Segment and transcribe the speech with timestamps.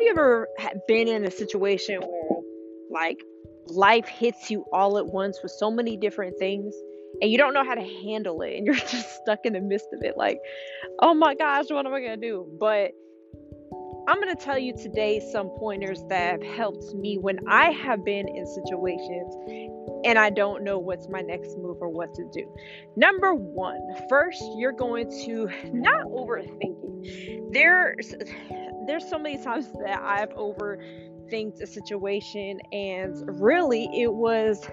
[0.00, 0.48] you ever
[0.88, 2.40] been in a situation where,
[2.90, 3.18] like,
[3.66, 6.74] life hits you all at once with so many different things
[7.20, 9.86] and you don't know how to handle it and you're just stuck in the midst
[9.92, 10.16] of it?
[10.16, 10.38] Like,
[11.00, 12.46] oh my gosh, what am I going to do?
[12.58, 12.92] But
[14.08, 18.04] I'm going to tell you today some pointers that have helped me when I have
[18.04, 19.34] been in situations
[20.04, 22.52] and I don't know what's my next move or what to do.
[22.96, 27.31] Number one, first, you're going to not overthinking.
[27.52, 28.14] There's
[28.86, 34.66] there's so many times that I've overthinked a situation and really it was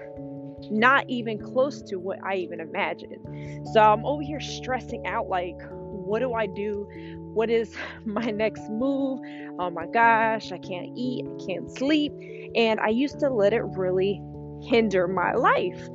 [0.70, 3.68] not even close to what I even imagined.
[3.72, 6.88] So I'm over here stressing out like what do I do?
[7.34, 7.74] What is
[8.04, 9.20] my next move?
[9.58, 12.12] Oh my gosh, I can't eat, I can't sleep.
[12.54, 14.20] And I used to let it really
[14.62, 15.88] hinder my life.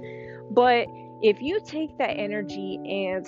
[0.52, 0.88] But
[1.22, 3.26] if you take that energy and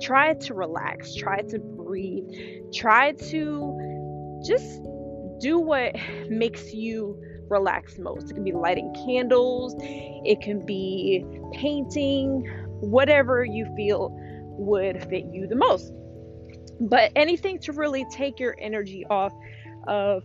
[0.00, 2.24] try to relax, try to breathe,
[2.72, 4.82] try to just
[5.40, 5.94] do what
[6.28, 8.30] makes you relax most.
[8.30, 12.44] It can be lighting candles, it can be painting,
[12.80, 14.10] whatever you feel
[14.58, 15.92] would fit you the most.
[16.80, 19.32] But anything to really take your energy off
[19.86, 20.24] of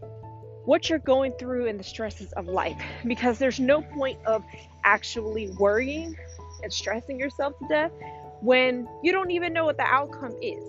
[0.66, 4.44] what you're going through and the stresses of life because there's no point of
[4.84, 6.16] actually worrying
[6.64, 7.92] and stressing yourself to death
[8.42, 10.64] when you don't even know what the outcome is.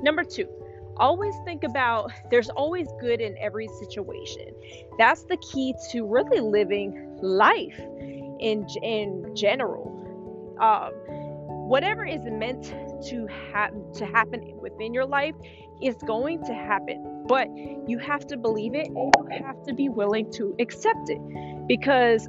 [0.00, 0.48] Number two,
[0.96, 4.48] always think about there's always good in every situation.
[4.98, 7.78] That's the key to really living life
[8.40, 9.92] in in general.
[10.60, 10.92] Um,
[11.68, 12.72] whatever is meant
[13.08, 15.34] to happen to happen within your life
[15.82, 17.48] is going to happen but
[17.88, 21.20] you have to believe it and you have to be willing to accept it
[21.66, 22.28] because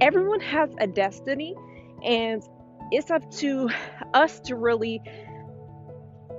[0.00, 1.54] everyone has a destiny
[2.04, 2.42] and
[2.90, 3.70] it's up to
[4.14, 5.02] us to really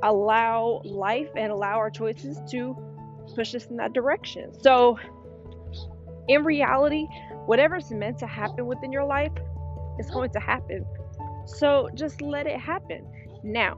[0.04, 2.76] allow life and allow our choices to
[3.36, 4.52] push us in that direction.
[4.62, 4.98] So,
[6.28, 7.08] in reality,
[7.46, 9.32] whatever's meant to happen within your life
[10.00, 10.86] is going to happen.
[11.46, 13.06] So, just let it happen.
[13.44, 13.78] Now,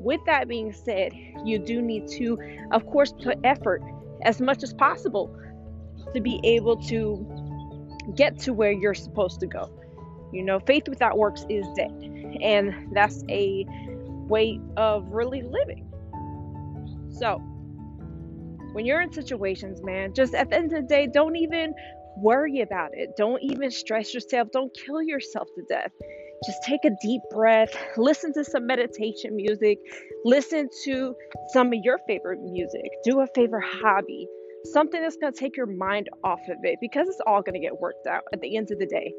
[0.00, 1.12] with that being said,
[1.44, 2.38] you do need to,
[2.70, 3.82] of course, put effort
[4.22, 5.36] as much as possible
[6.14, 7.26] to be able to
[8.16, 9.70] get to where you're supposed to go.
[10.32, 11.90] You know, faith without works is dead,
[12.42, 13.66] and that's a
[14.28, 15.86] way of really living.
[17.10, 17.38] So,
[18.72, 21.74] when you're in situations, man, just at the end of the day, don't even
[22.16, 23.10] worry about it.
[23.16, 24.48] Don't even stress yourself.
[24.52, 25.90] Don't kill yourself to death
[26.44, 29.78] just take a deep breath, listen to some meditation music,
[30.24, 31.14] listen to
[31.52, 34.26] some of your favorite music, do a favorite hobby,
[34.72, 37.60] something that's going to take your mind off of it because it's all going to
[37.60, 39.12] get worked out at the end of the day.